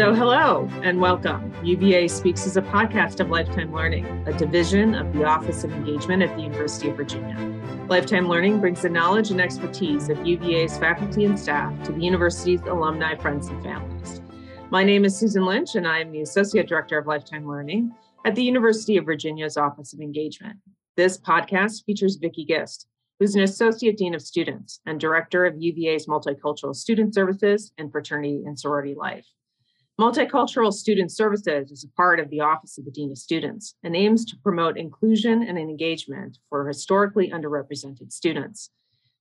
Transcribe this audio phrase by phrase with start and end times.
[0.00, 1.52] So, hello and welcome.
[1.62, 6.22] UVA Speaks is a podcast of Lifetime Learning, a division of the Office of Engagement
[6.22, 7.36] at the University of Virginia.
[7.86, 12.62] Lifetime Learning brings the knowledge and expertise of UVA's faculty and staff to the university's
[12.62, 14.22] alumni, friends, and families.
[14.70, 17.92] My name is Susan Lynch, and I am the Associate Director of Lifetime Learning
[18.24, 20.56] at the University of Virginia's Office of Engagement.
[20.96, 22.86] This podcast features Vicki Gist,
[23.18, 28.44] who's an Associate Dean of Students and Director of UVA's Multicultural Student Services and Fraternity
[28.46, 29.26] and Sorority Life.
[30.00, 33.94] Multicultural Student Services is a part of the Office of the Dean of Students and
[33.94, 38.70] aims to promote inclusion and engagement for historically underrepresented students.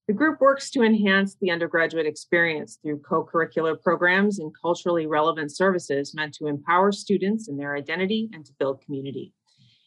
[0.07, 5.53] The group works to enhance the undergraduate experience through co curricular programs and culturally relevant
[5.53, 9.33] services meant to empower students in their identity and to build community.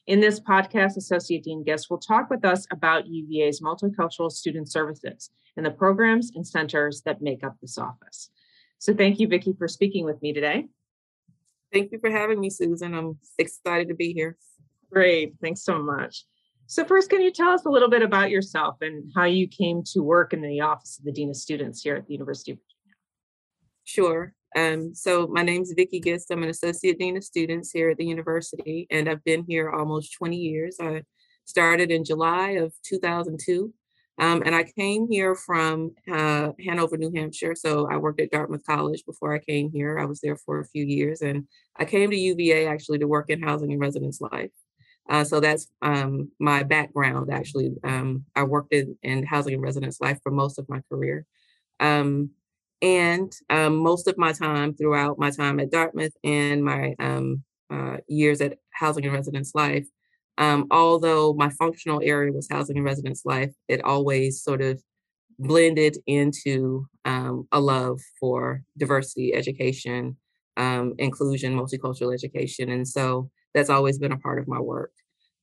[0.07, 5.31] In this podcast, Associate Dean Gist will talk with us about UVA's multicultural student services
[5.57, 8.29] and the programs and centers that make up this office.
[8.79, 10.67] So thank you, Vicki, for speaking with me today.
[11.73, 12.95] Thank you for having me, Susan.
[12.95, 14.37] I'm excited to be here.
[14.93, 15.35] Great.
[15.41, 16.27] Thanks so much.
[16.67, 19.83] So, first, can you tell us a little bit about yourself and how you came
[19.93, 22.59] to work in the Office of the Dean of Students here at the University of
[22.59, 22.97] Virginia?
[23.85, 24.35] Sure.
[24.55, 26.31] Um, so, my name is Vicki Gist.
[26.31, 30.15] I'm an Associate Dean of Students here at the university, and I've been here almost
[30.19, 30.77] 20 years.
[30.81, 31.03] I
[31.47, 33.73] started in July of 2002
[34.19, 37.55] um, and I came here from uh, Hanover, New Hampshire.
[37.55, 39.99] So I worked at Dartmouth College before I came here.
[39.99, 41.23] I was there for a few years.
[41.23, 41.47] And
[41.77, 44.51] I came to UVA actually to work in housing and residence life.
[45.09, 47.73] Uh, so that's um, my background, actually.
[47.83, 51.27] Um, I worked in, in, housing and residence life for most of my career.
[51.81, 52.31] Um,
[52.83, 57.97] and um, most of my time throughout my time at Dartmouth and my um, uh,
[58.07, 59.87] years at housing and residence life,
[60.39, 64.83] um, although my functional area was housing and residence life, it always sort of
[65.39, 70.17] blended into um, a love for diversity education,
[70.57, 72.71] um, inclusion, multicultural education.
[72.71, 74.93] And so that's always been a part of my work.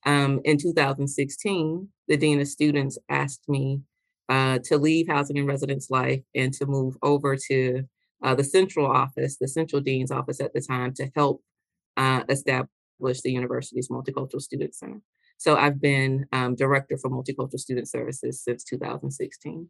[0.06, 3.82] Um, in 2016, the Dean of Students asked me
[4.30, 7.84] uh, to leave housing and residence life and to move over to
[8.24, 11.42] uh, the central office, the central dean's office at the time, to help
[11.98, 15.02] uh, establish the university's Multicultural Student Center.
[15.38, 19.70] So I've been um, director for Multicultural Student Services since 2016.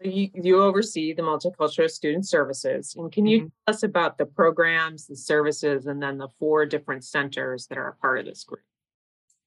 [0.00, 2.94] So you, you oversee the Multicultural Student Services.
[2.96, 3.46] And can you mm-hmm.
[3.66, 7.88] tell us about the programs, the services, and then the four different centers that are
[7.88, 8.62] a part of this group?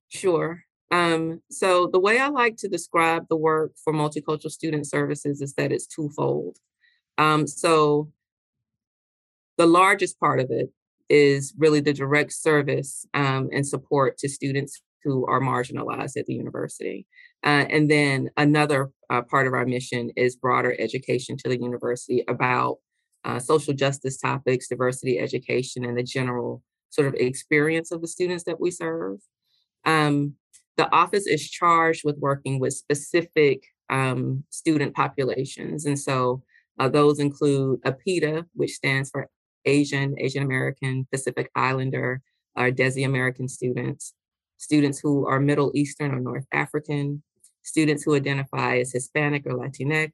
[0.08, 0.64] Sure.
[0.92, 5.54] Um, so the way I like to describe the work for Multicultural Student Services is
[5.54, 6.58] that it's twofold.
[7.20, 8.12] Um, so
[9.58, 10.72] the largest part of it
[11.10, 16.34] is really the direct service um, and support to students who are marginalized at the
[16.34, 17.08] university.
[17.44, 22.24] Uh, and then another uh, part of our mission is broader education to the university
[22.28, 22.78] about
[23.26, 28.44] uh, social justice topics, diversity education, and the general sort of experience of the students
[28.44, 29.20] that we serve.
[29.86, 30.36] Um,
[30.78, 35.86] the office is charged with working with specific um, student populations.
[35.86, 36.44] And so
[36.80, 39.30] uh, those include APIDA, which stands for
[39.66, 42.22] Asian, Asian American, Pacific Islander,
[42.56, 44.14] our Desi American students,
[44.58, 47.24] students who are Middle Eastern or North African,
[47.64, 50.12] students who identify as Hispanic or Latinx,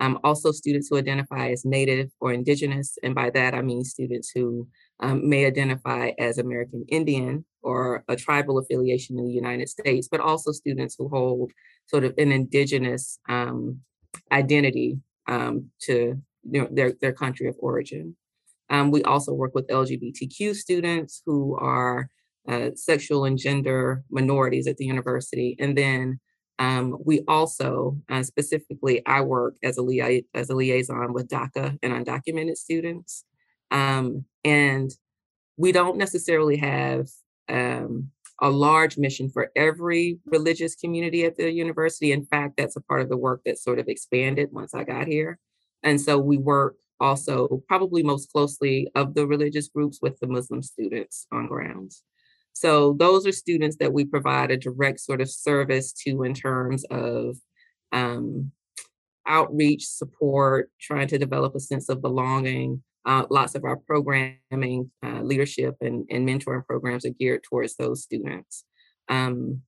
[0.00, 4.30] um, also students who identify as Native or Indigenous, and by that I mean students
[4.34, 4.66] who
[5.00, 10.20] um, may identify as American Indian or a tribal affiliation in the United States, but
[10.20, 11.52] also students who hold
[11.86, 13.80] sort of an Indigenous um,
[14.32, 14.98] identity
[15.28, 16.20] um, to
[16.50, 18.16] you know, their, their country of origin.
[18.72, 22.08] Um, we also work with LGBTQ students who are
[22.48, 25.54] uh, sexual and gender minorities at the university.
[25.60, 26.18] And then
[26.58, 31.92] um, we also, uh, specifically, I work as a, as a liaison with DACA and
[31.92, 33.24] undocumented students.
[33.70, 34.90] Um, and
[35.58, 37.08] we don't necessarily have
[37.50, 42.10] um, a large mission for every religious community at the university.
[42.10, 45.06] In fact, that's a part of the work that sort of expanded once I got
[45.06, 45.38] here.
[45.82, 50.62] And so we work also probably most closely of the religious groups with the Muslim
[50.62, 52.02] students on grounds.
[52.52, 56.84] So those are students that we provide a direct sort of service to in terms
[56.90, 57.36] of
[57.92, 58.52] um,
[59.26, 62.82] outreach, support, trying to develop a sense of belonging.
[63.04, 68.02] Uh, lots of our programming, uh, leadership, and, and mentoring programs are geared towards those
[68.02, 68.64] students.
[69.08, 69.62] Um,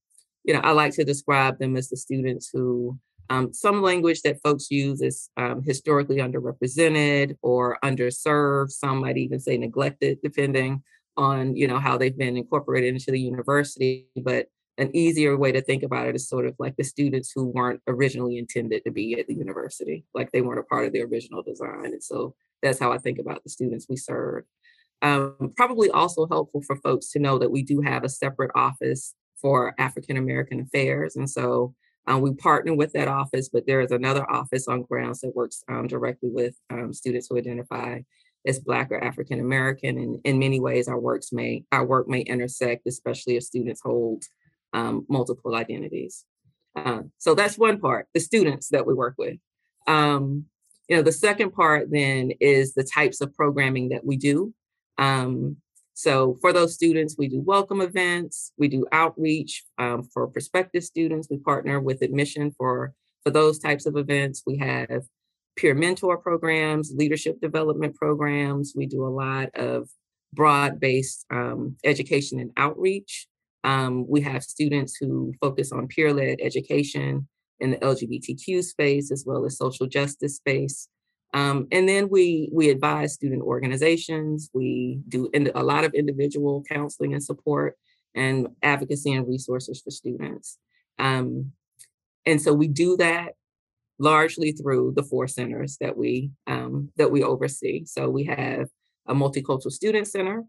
[0.44, 2.98] you know, I like to describe them as the students who
[3.31, 8.71] um, some language that folks use is um, historically underrepresented or underserved.
[8.71, 10.82] Some might even say neglected, depending
[11.17, 14.09] on you know how they've been incorporated into the university.
[14.17, 17.47] But an easier way to think about it is sort of like the students who
[17.47, 21.03] weren't originally intended to be at the university, like they weren't a part of the
[21.03, 21.87] original design.
[21.87, 24.44] And so that's how I think about the students we serve.
[25.00, 29.15] Um, probably also helpful for folks to know that we do have a separate office
[29.41, 31.15] for African American affairs.
[31.15, 31.75] And so
[32.06, 35.62] um, we partner with that office, but there is another office on grounds that works
[35.69, 38.01] um, directly with um, students who identify
[38.47, 39.97] as Black or African American.
[39.99, 44.25] And in many ways, our works may our work may intersect, especially if students hold
[44.75, 46.25] um, multiple identities.
[46.77, 49.39] Uh, so that's one part, the students that we work with.
[49.87, 50.47] Um,
[50.89, 54.53] you know, the second part then is the types of programming that we do.
[54.99, 55.56] Um,
[55.94, 61.29] so for those students, we do welcome events, we do outreach um, for prospective students.
[61.31, 62.93] We partner with admission for,
[63.23, 64.43] for those types of events.
[64.44, 65.05] We have
[65.56, 68.75] peer mentor programs, leadership development programs.
[68.76, 69.88] We do a lot of
[70.32, 73.29] broad-based um, education and outreach.
[73.62, 77.29] Um, we have students who focus on peer-led education
[77.61, 80.88] in the LGBTQ space as well as social justice space.
[81.34, 84.50] Um, and then we we advise student organizations.
[84.54, 87.76] We do in, a lot of individual counseling and support
[88.14, 90.58] and advocacy and resources for students.
[90.98, 91.52] Um,
[92.25, 93.32] and so we do that
[93.98, 97.84] largely through the four centers that we um, that we oversee.
[97.84, 98.69] So we have
[99.06, 100.44] a multicultural student center,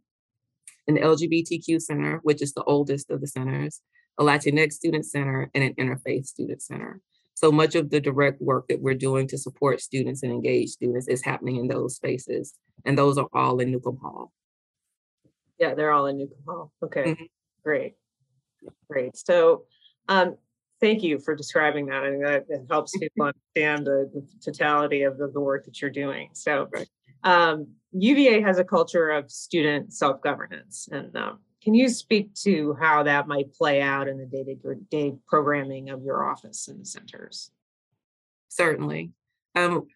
[0.88, 3.82] an LGBTQ center, which is the oldest of the centers,
[4.20, 7.02] a Latinx student center, and an interfaith student center.
[7.36, 11.08] So much of the direct work that we're doing to support students and engage students
[11.08, 12.54] is happening in those spaces.
[12.86, 14.32] And those are all in Newcomb Hall.
[15.60, 16.72] Yeah, they're all in Newcomb Hall.
[16.84, 17.24] Okay, mm-hmm.
[17.64, 17.96] great.
[18.90, 19.18] Great.
[19.18, 19.64] So
[20.08, 20.36] um,
[20.80, 22.04] thank you for describing that.
[22.04, 25.82] I think that, that helps people understand the, the totality of the, the, work that
[25.82, 26.30] you're doing.
[26.34, 26.70] So
[27.24, 30.90] um, UVA has a culture of student self-governance.
[30.92, 35.90] And um, can you speak to how that might play out in the day-to-day programming
[35.90, 37.50] of your office and the centers?
[38.50, 39.14] Certainly.
[39.56, 39.88] Um,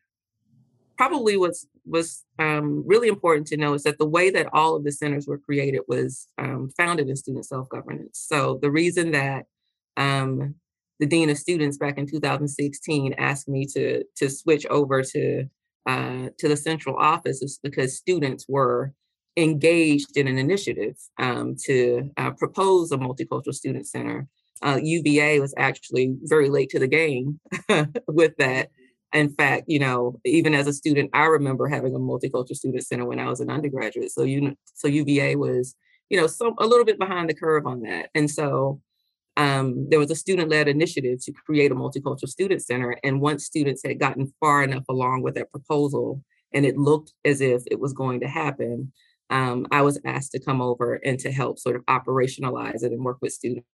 [0.98, 4.84] probably what's was um, really important to know is that the way that all of
[4.84, 8.26] the centers were created was um, founded in student self-governance.
[8.28, 9.46] So the reason that
[9.96, 10.56] um,
[11.00, 15.46] the dean of students back in 2016 asked me to to switch over to
[15.88, 18.94] uh, to the central office is because students were
[19.44, 24.28] engaged in an initiative um, to uh, propose a multicultural student center.
[24.62, 27.40] Uh, UVA was actually very late to the game
[28.08, 28.70] with that.
[29.14, 33.06] In fact, you know, even as a student, I remember having a multicultural student center
[33.06, 34.12] when I was an undergraduate.
[34.12, 35.76] So you, so UVA was,
[36.10, 38.10] you know, some a little bit behind the curve on that.
[38.14, 38.82] And so
[39.38, 42.98] um, there was a student-led initiative to create a multicultural student center.
[43.04, 46.22] And once students had gotten far enough along with that proposal,
[46.54, 48.92] and it looked as if it was going to happen,
[49.30, 53.04] um, I was asked to come over and to help sort of operationalize it and
[53.04, 53.66] work with students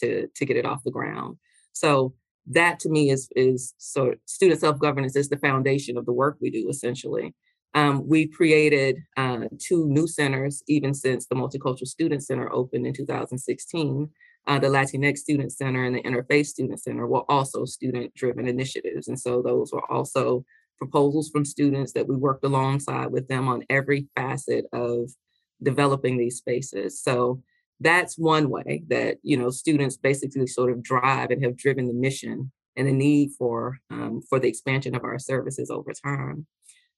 [0.00, 1.36] to, to get it off the ground.
[1.72, 2.14] So
[2.46, 6.50] that to me is is so student self-governance is the foundation of the work we
[6.50, 7.34] do essentially.
[7.74, 12.92] Um, we created uh, two new centers even since the Multicultural Student Center opened in
[12.92, 14.10] 2016.
[14.46, 19.08] Uh, the Latinx Student Center and the Interfaith Student Center were also student-driven initiatives.
[19.08, 20.44] And so those were also
[20.78, 25.10] proposals from students that we worked alongside with them on every facet of
[25.62, 27.02] developing these spaces.
[27.02, 27.42] So
[27.80, 31.94] that's one way that you know students basically sort of drive and have driven the
[31.94, 36.46] mission and the need for um, for the expansion of our services over time.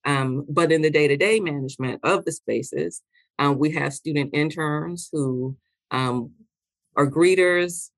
[0.04, 3.02] Um, but in the day-to-day management of the spaces,
[3.40, 5.56] um, we have student interns who
[5.90, 6.30] um,
[6.97, 7.90] are greeters,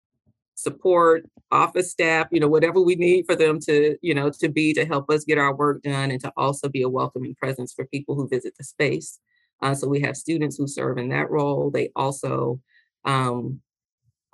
[0.59, 4.75] support, office staff, you know, whatever we need for them to, you know, to be
[4.75, 7.87] to help us get our work done and to also be a welcoming presence for
[7.87, 9.21] people who visit the space.
[9.63, 11.71] Uh, so we have students who serve in that role.
[11.71, 12.61] They also
[13.05, 13.61] um,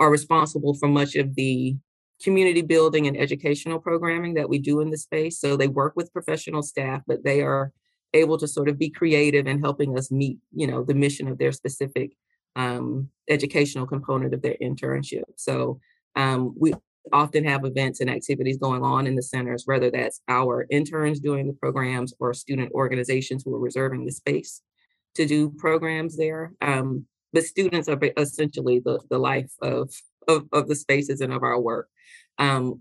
[0.01, 1.77] are responsible for much of the
[2.23, 5.39] community building and educational programming that we do in the space.
[5.39, 7.71] So they work with professional staff, but they are
[8.15, 11.37] able to sort of be creative in helping us meet, you know, the mission of
[11.37, 12.13] their specific
[12.57, 15.25] um, educational component of their internship.
[15.37, 15.81] So
[16.17, 16.75] um, we
[17.13, 21.47] often have events and activities going on in the centers, whether that's our interns doing
[21.47, 24.63] the programs or student organizations who are reserving the space
[25.15, 26.53] to do programs there.
[26.61, 29.91] Um, but students are essentially the, the life of,
[30.29, 31.89] of, of the spaces and of our work.
[32.39, 32.81] Um,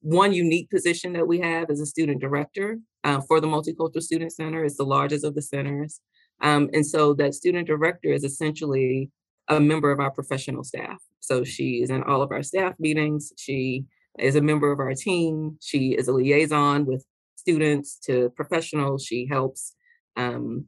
[0.00, 4.32] one unique position that we have is a student director uh, for the Multicultural Student
[4.32, 4.64] Center.
[4.64, 6.00] It's the largest of the centers.
[6.40, 9.10] Um, and so that student director is essentially
[9.48, 10.98] a member of our professional staff.
[11.20, 13.32] So she is in all of our staff meetings.
[13.36, 13.84] She
[14.18, 15.58] is a member of our team.
[15.60, 17.04] She is a liaison with
[17.36, 19.04] students to professionals.
[19.04, 19.74] She helps
[20.16, 20.66] um,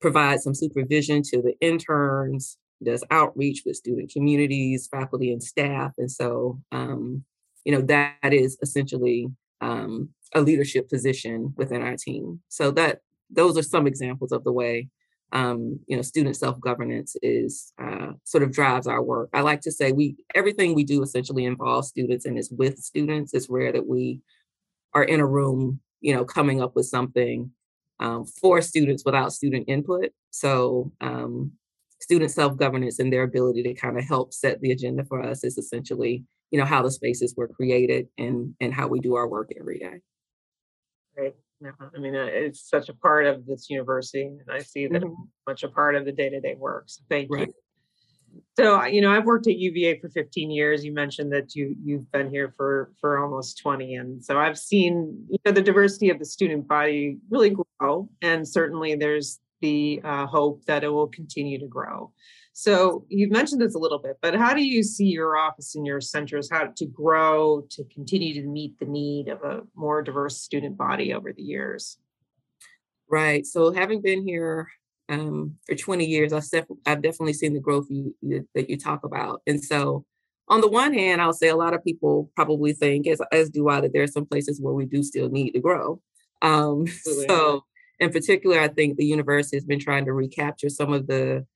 [0.00, 5.92] provide some supervision to the interns, does outreach with student communities, faculty, and staff.
[5.98, 7.24] And so, um,
[7.64, 9.28] you know, that is essentially
[9.60, 12.40] um, a leadership position within our team.
[12.48, 14.88] So that those are some examples of the way
[15.32, 19.30] um, you know student self-governance is uh, sort of drives our work.
[19.32, 23.34] I like to say we everything we do essentially involves students and is with students.
[23.34, 24.20] It's rare that we
[24.94, 27.50] are in a room, you know, coming up with something
[28.00, 30.10] um, for students without student input.
[30.30, 31.52] So um,
[32.00, 35.58] student self-governance and their ability to kind of help set the agenda for us is
[35.58, 39.50] essentially, you know, how the spaces were created and and how we do our work
[39.58, 40.00] every day.
[41.14, 41.34] Great.
[41.60, 45.02] No, I mean, uh, it's such a part of this university, and I see that
[45.02, 45.28] Mhm.
[45.46, 46.84] much a part of the day-to-day work.
[46.88, 47.48] So thank Right.
[47.48, 47.54] you.
[48.56, 50.84] So, you know, I've worked at UVA for 15 years.
[50.84, 55.26] You mentioned that you you've been here for for almost 20, and so I've seen
[55.28, 60.26] you know the diversity of the student body really grow, and certainly there's the uh,
[60.26, 62.12] hope that it will continue to grow.
[62.60, 65.86] So you've mentioned this a little bit, but how do you see your office and
[65.86, 70.36] your centers how to grow to continue to meet the need of a more diverse
[70.42, 71.96] student body over the years?
[73.08, 73.46] Right.
[73.46, 74.68] So having been here
[75.08, 78.76] um, for 20 years, I've, def- I've definitely seen the growth you, you, that you
[78.76, 79.40] talk about.
[79.46, 80.04] And so,
[80.46, 83.70] on the one hand, I'll say a lot of people probably think, as, as do
[83.70, 86.02] I, that there are some places where we do still need to grow.
[86.42, 86.86] Um,
[87.26, 87.64] so,
[88.00, 91.46] in particular, I think the university has been trying to recapture some of the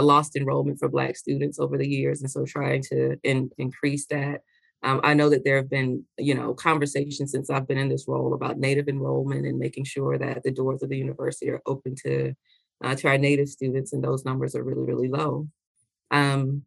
[0.00, 2.20] lost enrollment for Black students over the years.
[2.20, 4.42] And so, trying to in, increase that.
[4.82, 8.06] Um, I know that there have been, you know, conversations since I've been in this
[8.06, 11.94] role about Native enrollment and making sure that the doors of the university are open
[12.04, 12.34] to
[12.82, 15.48] uh, to our Native students, and those numbers are really, really low.
[16.10, 16.64] Um,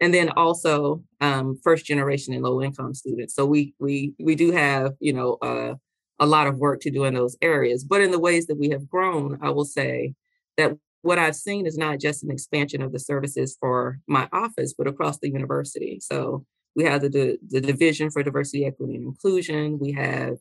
[0.00, 3.34] and then also um, first generation and low income students.
[3.34, 5.74] So we we we do have, you know, uh,
[6.18, 7.84] a lot of work to do in those areas.
[7.84, 10.14] But in the ways that we have grown, I will say
[10.56, 14.72] that what I've seen is not just an expansion of the services for my office,
[14.76, 15.98] but across the university.
[16.00, 19.78] So we have the, the, Division for Diversity, Equity, and Inclusion.
[19.78, 20.36] We have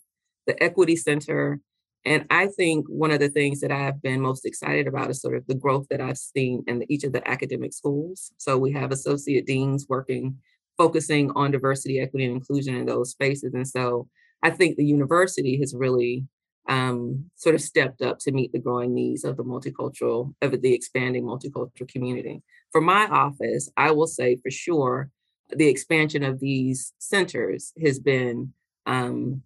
[0.48, 1.60] the Equity Center.
[2.05, 5.36] And I think one of the things that I've been most excited about is sort
[5.36, 8.32] of the growth that I've seen in each of the academic schools.
[8.38, 10.38] So we have associate deans working,
[10.77, 13.53] focusing on diversity, equity, and inclusion in those spaces.
[13.53, 14.08] And so
[14.41, 16.25] I think the university has really
[16.67, 20.74] um, sort of stepped up to meet the growing needs of the multicultural, of the
[20.74, 22.41] expanding multicultural community.
[22.72, 25.10] For my office, I will say for sure,
[25.50, 28.53] the expansion of these centers has been
[28.86, 29.43] um,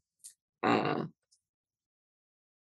[0.63, 1.05] uh,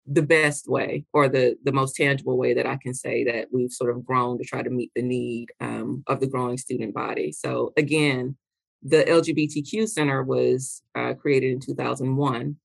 [0.07, 3.71] the best way or the the most tangible way that I can say that we've
[3.71, 7.33] sort of grown to try to meet the need um, of the growing student body.
[7.33, 8.37] So again,
[8.83, 12.57] the LGBTQ Center was uh, created in 2001,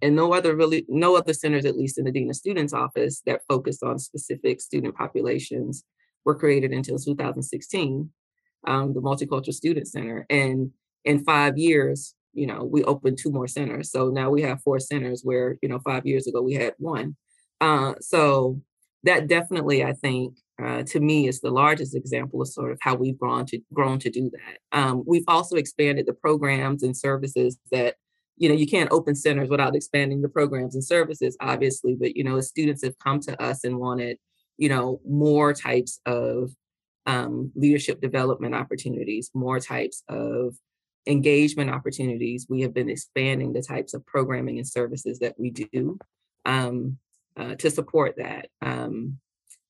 [0.00, 3.22] and no other really no other centers, at least in the dean of students office,
[3.26, 5.84] that focused on specific student populations
[6.24, 8.10] were created until 2016
[8.66, 10.26] um, the Multicultural Student Center.
[10.28, 10.72] And
[11.04, 13.90] in five years, you know, we opened two more centers.
[13.90, 17.16] So now we have four centers where, you know, five years ago we had one.
[17.60, 18.60] Uh, so
[19.04, 22.94] that definitely, I think, uh, to me, is the largest example of sort of how
[22.94, 24.78] we've grown to grown to do that.
[24.78, 27.94] Um, we've also expanded the programs and services that,
[28.38, 31.94] you know, you can't open centers without expanding the programs and services, obviously.
[31.94, 34.18] But you know, as students have come to us and wanted,
[34.56, 36.50] you know, more types of
[37.06, 40.54] um, leadership development opportunities, more types of
[41.06, 42.46] engagement opportunities.
[42.48, 45.98] We have been expanding the types of programming and services that we do
[46.44, 46.98] um,
[47.36, 48.48] uh, to support that.
[48.60, 49.18] Um,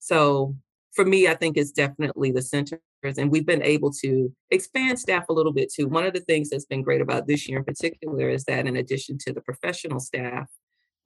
[0.01, 0.57] so
[0.93, 5.29] for me, I think it's definitely the centers, and we've been able to expand staff
[5.29, 5.89] a little bit too.
[5.89, 8.77] One of the things that's been great about this year in particular is that in
[8.77, 10.49] addition to the professional staff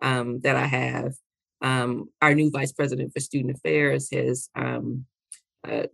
[0.00, 1.12] um, that I have,
[1.60, 5.06] um, our new vice president for student affairs has um,
[5.68, 5.84] uh,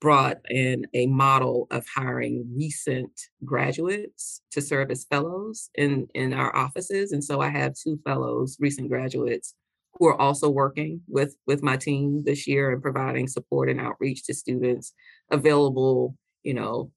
[0.00, 3.12] brought in a model of hiring recent
[3.44, 7.12] graduates to serve as fellows in, in our offices.
[7.12, 9.54] And so I have two fellows, recent graduates,
[9.94, 14.24] who are also working with, with my team this year and providing support and outreach
[14.24, 14.92] to students
[15.32, 16.92] available, you know,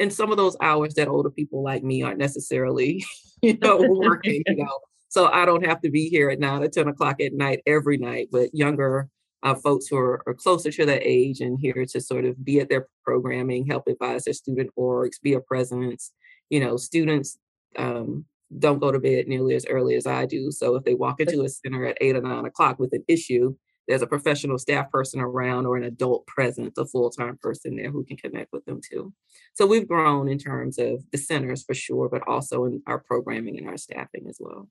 [0.00, 3.04] in some of those hours that older people like me aren't necessarily,
[3.42, 4.78] you know, working, you know.
[5.08, 7.98] So I don't have to be here at nine or 10 o'clock at night every
[7.98, 9.08] night, but younger
[9.42, 12.60] uh, folks who are, are, closer to that age and here to sort of be
[12.60, 16.12] at their programming, help advise their student orgs, be a presence.
[16.50, 17.38] You know, students
[17.76, 18.26] um,
[18.58, 20.50] don't go to bed nearly as early as I do.
[20.50, 23.54] So if they walk into a center at eight or nine o'clock with an issue,
[23.90, 28.04] there's a professional staff person around or an adult present, a full-time person there who
[28.04, 29.12] can connect with them too.
[29.54, 33.58] So we've grown in terms of the centers for sure, but also in our programming
[33.58, 34.68] and our staffing as well.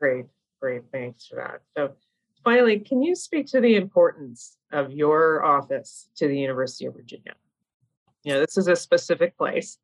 [0.00, 0.24] Great,
[0.62, 0.84] great.
[0.90, 1.60] Thanks for that.
[1.76, 1.92] So
[2.42, 7.34] finally, can you speak to the importance of your office to the University of Virginia?
[8.24, 9.76] You know, this is a specific place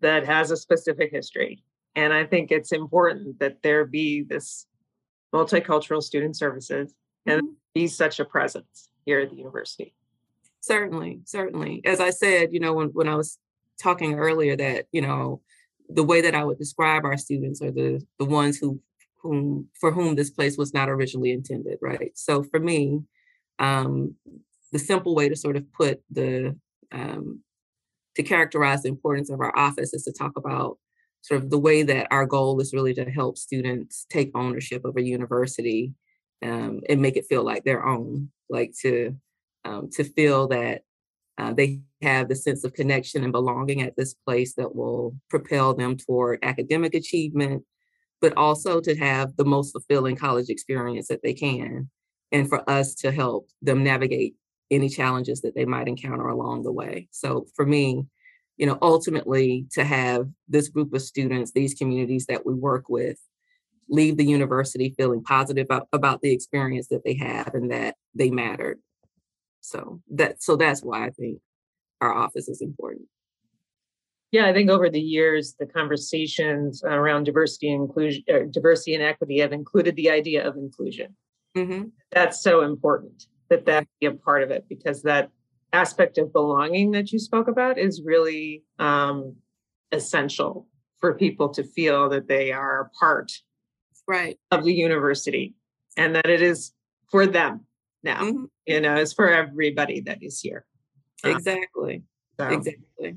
[0.00, 1.62] that has a specific history.
[1.96, 4.66] And I think it's important that there be this
[5.34, 6.94] multicultural student services
[7.26, 7.52] and mm-hmm.
[7.74, 9.94] be such a presence here at the university.
[10.60, 11.82] Certainly, certainly.
[11.84, 13.38] As I said, you know, when, when I was
[13.80, 15.40] talking earlier that, you know,
[15.88, 18.80] the way that I would describe our students are the the ones who
[19.20, 22.12] whom for whom this place was not originally intended, right?
[22.14, 23.02] So for me,
[23.58, 24.14] um,
[24.72, 26.56] the simple way to sort of put the
[26.90, 27.40] um,
[28.16, 30.78] to characterize the importance of our office is to talk about
[31.22, 34.96] sort of the way that our goal is really to help students take ownership of
[34.96, 35.92] a university
[36.42, 39.16] um, and make it feel like their own, like to
[39.64, 40.82] um, to feel that
[41.38, 45.72] uh, they have the sense of connection and belonging at this place that will propel
[45.72, 47.62] them toward academic achievement,
[48.20, 51.88] but also to have the most fulfilling college experience that they can,
[52.32, 54.34] and for us to help them navigate
[54.70, 57.08] any challenges that they might encounter along the way.
[57.10, 58.06] So for me,
[58.56, 63.18] you know, ultimately to have this group of students, these communities that we work with,
[63.92, 68.30] leave the university feeling positive about, about the experience that they have and that they
[68.30, 68.80] mattered.
[69.60, 71.38] So that so that's why I think
[72.00, 73.06] our office is important.
[74.32, 79.38] Yeah, I think over the years, the conversations around diversity and inclusion, diversity and equity
[79.40, 81.14] have included the idea of inclusion.
[81.56, 81.88] Mm-hmm.
[82.10, 85.30] That's so important that that be a part of it because that
[85.74, 89.36] aspect of belonging that you spoke about is really um,
[89.92, 90.66] essential
[90.98, 93.32] for people to feel that they are a part
[94.08, 94.38] right.
[94.50, 95.54] of the university
[95.96, 96.72] and that it is
[97.10, 97.66] for them
[98.02, 98.44] now mm-hmm.
[98.66, 100.64] you know it's for everybody that is here
[101.24, 102.02] exactly.
[102.38, 103.16] so, exactly.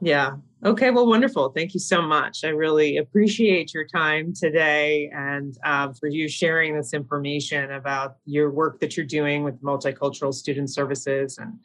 [0.00, 0.36] Yeah.
[0.64, 1.50] Okay well wonderful.
[1.50, 2.44] Thank you so much.
[2.44, 8.50] I really appreciate your time today and uh, for you sharing this information about your
[8.50, 11.58] work that you're doing with multicultural student services and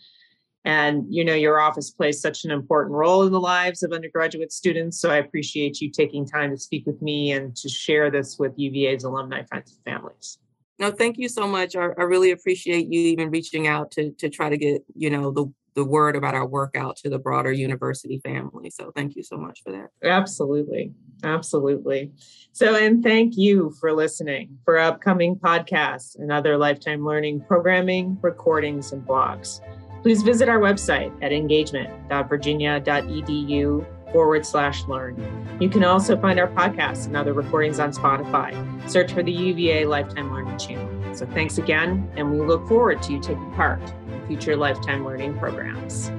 [0.65, 4.51] and you know your office plays such an important role in the lives of undergraduate
[4.51, 8.37] students so i appreciate you taking time to speak with me and to share this
[8.39, 10.37] with uva's alumni friends and families.
[10.79, 11.75] No thank you so much.
[11.75, 15.31] I, I really appreciate you even reaching out to to try to get you know
[15.31, 15.45] the
[15.75, 18.69] the word about our work out to the broader university family.
[18.69, 19.89] So thank you so much for that.
[20.03, 20.93] Absolutely.
[21.23, 22.11] Absolutely.
[22.51, 28.91] So and thank you for listening for upcoming podcasts and other lifetime learning programming recordings
[28.91, 29.61] and blogs
[30.03, 35.57] please visit our website at engagement.virginia.edu forward slash learn.
[35.59, 38.53] You can also find our podcasts and other recordings on Spotify.
[38.87, 40.87] Search for the UVA Lifetime Learning channel.
[41.15, 45.35] So thanks again, and we look forward to you taking part in future Lifetime Learning
[45.39, 46.11] programs.